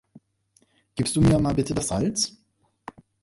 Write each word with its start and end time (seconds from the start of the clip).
Gibst 0.95 1.15
du 1.15 1.21
mir 1.21 1.37
mal 1.37 1.53
bitte 1.53 1.75
das 1.75 1.89
Salz? 1.89 2.35